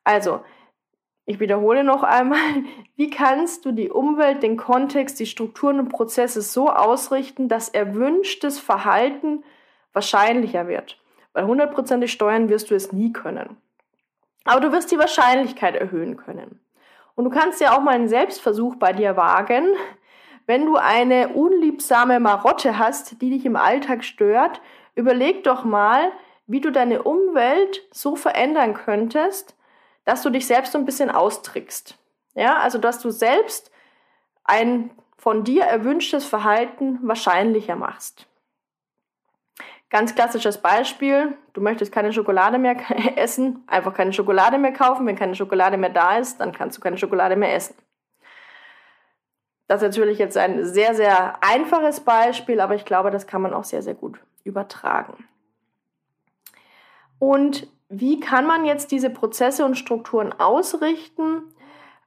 Also, 0.05 0.45
Ich 1.27 1.41
wiederhole 1.41 1.85
noch 1.85 2.03
einmal, 2.03 2.39
wie 2.97 3.11
kannst 3.11 3.65
du 3.65 3.73
die 3.73 3.91
Umwelt, 3.91 4.43
den 4.43 4.57
Kontext, 4.57 5.19
die 5.21 5.27
Strukturen 5.27 5.81
und 5.81 5.89
Prozesse 5.89 6.43
so 6.43 6.69
ausrichten, 6.69 7.49
dass 7.49 7.69
erwünschtes 7.69 8.59
Verhalten 8.59 9.45
wahrscheinlicher 9.93 10.69
wird? 10.69 10.99
Weil 11.33 11.47
hundertprozentig 11.47 12.13
steuern 12.13 12.49
wirst 12.49 12.71
du 12.71 12.75
es 12.75 12.93
nie 12.93 13.13
können. 13.13 13.57
Aber 14.45 14.61
du 14.61 14.73
wirst 14.73 14.93
die 14.93 14.99
Wahrscheinlichkeit 14.99 15.75
erhöhen 15.75 16.17
können. 16.17 16.61
Und 17.15 17.25
du 17.25 17.31
kannst 17.31 17.61
ja 17.61 17.77
auch 17.77 17.81
mal 17.81 17.95
einen 17.95 18.09
Selbstversuch 18.09 18.77
bei 18.77 18.93
dir 18.93 19.17
wagen. 19.17 19.65
Wenn 20.47 20.67
du 20.67 20.77
eine 20.77 21.29
unliebsame 21.31 22.21
Marotte 22.21 22.79
hast, 22.79 23.23
die 23.23 23.31
dich 23.31 23.47
im 23.47 23.57
Alltag 23.57 24.05
stört, 24.05 24.61
überleg 24.95 25.43
doch 25.43 25.65
mal, 25.65 26.13
wie 26.47 26.61
du 26.61 26.71
deine 26.71 27.03
Umwelt 27.03 27.83
so 27.91 28.15
verändern 28.15 28.75
könntest, 28.75 29.57
dass 30.05 30.23
du 30.23 30.31
dich 30.31 30.47
selbst 30.47 30.73
so 30.73 30.79
ein 30.79 30.85
bisschen 30.85 31.11
austrickst. 31.11 31.97
Ja, 32.35 32.59
also 32.59 32.79
dass 32.79 32.99
du 33.01 33.11
selbst 33.11 33.71
ein 34.45 34.91
von 35.17 35.45
dir 35.45 35.65
erwünschtes 35.65 36.27
Verhalten 36.27 36.99
wahrscheinlicher 37.03 37.77
machst. 37.77 38.27
Ganz 39.89 40.15
klassisches 40.15 40.59
Beispiel, 40.59 41.37
du 41.53 41.61
möchtest 41.61 41.93
keine 41.93 42.13
Schokolade 42.13 42.59
mehr 42.59 42.77
essen, 43.17 43.63
einfach 43.67 43.95
keine 43.95 44.13
Schokolade 44.13 44.59
mehr 44.59 44.73
kaufen. 44.73 45.07
Wenn 45.07 45.17
keine 45.17 45.35
Schokolade 45.35 45.77
mehr 45.77 45.91
da 45.91 46.19
ist, 46.19 46.41
dann 46.41 46.53
kannst 46.53 46.77
du 46.77 46.83
keine 46.83 46.99
Schokolade 46.99 47.37
mehr 47.37 47.55
essen. 47.55 47.77
Das 49.67 49.81
ist 49.81 49.89
natürlich 49.89 50.19
jetzt 50.19 50.37
ein 50.37 50.67
sehr, 50.67 50.95
sehr 50.95 51.43
einfaches 51.43 52.01
Beispiel, 52.01 52.61
aber 52.61 52.75
ich 52.75 52.85
glaube, 52.85 53.11
das 53.11 53.27
kann 53.27 53.41
man 53.41 53.55
auch 53.55 53.65
sehr, 53.65 53.83
sehr 53.83 53.95
gut 53.95 54.19
übertragen. 54.43 55.27
Und 57.19 57.67
wie 58.01 58.21
kann 58.21 58.47
man 58.47 58.65
jetzt 58.65 58.91
diese 58.93 59.11
Prozesse 59.11 59.65
und 59.65 59.77
Strukturen 59.77 60.33
ausrichten? 60.33 61.43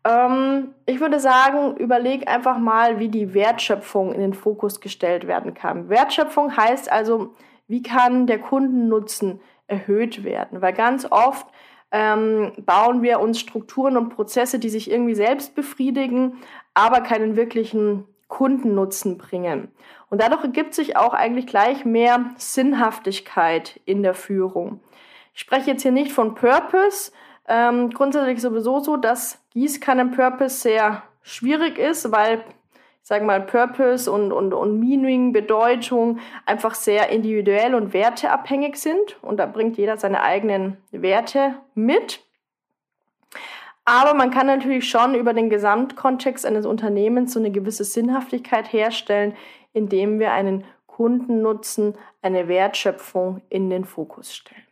Ähm, 0.04 0.74
ich 0.86 1.00
würde 1.00 1.20
sagen, 1.20 1.76
überleg 1.78 2.28
einfach 2.28 2.58
mal, 2.58 3.00
wie 3.00 3.10
die 3.10 3.34
Wertschöpfung 3.34 4.14
in 4.14 4.22
den 4.22 4.34
Fokus 4.34 4.80
gestellt 4.80 5.28
werden 5.28 5.54
kann. 5.54 5.90
Wertschöpfung 5.90 6.56
heißt 6.56 6.92
also, 6.92 7.34
wie 7.68 7.82
kann 7.82 8.28
der 8.28 8.40
Kundennutzen 8.40 9.42
erhöht 9.68 10.24
werden? 10.24 10.62
Weil 10.62 10.74
ganz 10.74 11.06
oft 11.10 11.48
ähm, 11.92 12.54
bauen 12.66 13.02
wir 13.02 13.20
uns 13.20 13.40
Strukturen 13.40 13.98
und 13.98 14.10
Prozesse, 14.10 14.60
die 14.60 14.70
sich 14.70 14.90
irgendwie 14.90 15.16
selbst 15.16 15.56
befriedigen, 15.56 16.38
aber 16.74 17.02
keinen 17.02 17.36
wirklichen 17.36 18.06
Kundennutzen 18.28 19.18
bringen. 19.18 19.72
Und 20.10 20.22
dadurch 20.22 20.44
ergibt 20.44 20.74
sich 20.74 20.98
auch 20.98 21.14
eigentlich 21.14 21.48
gleich 21.48 21.86
mehr 21.86 22.32
Sinnhaftigkeit 22.38 23.80
in 23.86 24.04
der 24.04 24.14
Führung. 24.14 24.82
Ich 25.38 25.42
spreche 25.42 25.70
jetzt 25.70 25.84
hier 25.84 25.92
nicht 25.92 26.14
von 26.14 26.34
Purpose. 26.34 27.12
Ähm, 27.48 27.92
grundsätzlich 27.92 28.42
sowieso 28.42 28.80
so, 28.80 28.98
dass 28.98 29.40
Gießkannen-Purpose 29.52 30.62
sehr 30.62 31.04
schwierig 31.22 31.78
ist, 31.78 32.12
weil, 32.12 32.40
ich 32.74 33.08
sage 33.08 33.24
mal, 33.24 33.42
Purpose 33.42 34.12
und, 34.12 34.32
und, 34.32 34.52
und 34.56 34.80
Meaning, 34.80 35.34
Bedeutung 35.34 36.18
einfach 36.48 36.74
sehr 36.74 37.10
individuell 37.10 37.76
und 37.76 37.94
werteabhängig 37.94 38.78
sind. 38.78 39.22
Und 39.22 39.38
da 39.38 39.46
bringt 39.46 39.78
jeder 39.78 39.98
seine 39.98 40.24
eigenen 40.24 40.78
Werte 40.90 41.54
mit. 41.76 42.22
Aber 43.86 44.16
man 44.16 44.32
kann 44.32 44.48
natürlich 44.48 44.90
schon 44.90 45.14
über 45.14 45.36
den 45.36 45.52
Gesamtkontext 45.52 46.48
eines 46.48 46.66
Unternehmens 46.66 47.34
so 47.34 47.40
eine 47.40 47.52
gewisse 47.52 47.84
Sinnhaftigkeit 47.84 48.74
herstellen, 48.74 49.36
indem 49.72 50.18
wir 50.18 50.32
einen 50.32 50.64
Kundennutzen, 50.88 51.94
eine 52.24 52.48
Wertschöpfung 52.48 53.42
in 53.50 53.70
den 53.70 53.86
Fokus 53.86 54.36
stellen. 54.36 54.67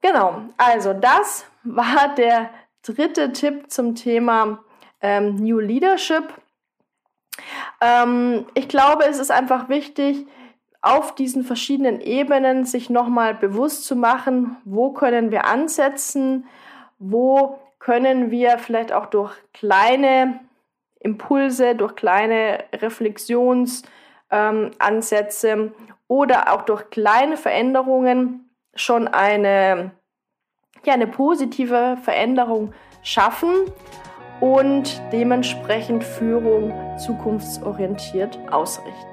Genau, 0.00 0.42
also 0.56 0.94
das 0.94 1.44
war 1.62 2.14
der 2.14 2.50
dritte 2.82 3.32
Tipp 3.32 3.70
zum 3.70 3.94
Thema 3.94 4.64
ähm, 5.02 5.36
New 5.36 5.58
Leadership. 5.58 6.32
Ähm, 7.80 8.46
ich 8.54 8.68
glaube, 8.68 9.04
es 9.04 9.18
ist 9.18 9.30
einfach 9.30 9.68
wichtig, 9.68 10.26
auf 10.82 11.14
diesen 11.14 11.44
verschiedenen 11.44 12.00
Ebenen 12.00 12.64
sich 12.64 12.88
nochmal 12.88 13.34
bewusst 13.34 13.84
zu 13.84 13.96
machen, 13.96 14.56
wo 14.64 14.92
können 14.92 15.30
wir 15.30 15.44
ansetzen, 15.44 16.46
wo 16.98 17.58
können 17.78 18.30
wir 18.30 18.58
vielleicht 18.58 18.92
auch 18.92 19.06
durch 19.06 19.34
kleine 19.52 20.40
Impulse, 21.00 21.74
durch 21.74 21.96
kleine 21.96 22.64
Reflexionsansätze 22.74 25.48
ähm, 25.48 25.74
oder 26.08 26.52
auch 26.52 26.62
durch 26.62 26.88
kleine 26.90 27.36
Veränderungen 27.36 28.49
schon 28.74 29.08
eine, 29.08 29.92
ja, 30.84 30.94
eine 30.94 31.06
positive 31.06 31.98
Veränderung 32.02 32.72
schaffen 33.02 33.50
und 34.40 35.00
dementsprechend 35.12 36.04
Führung 36.04 36.72
zukunftsorientiert 36.98 38.38
ausrichten. 38.50 39.09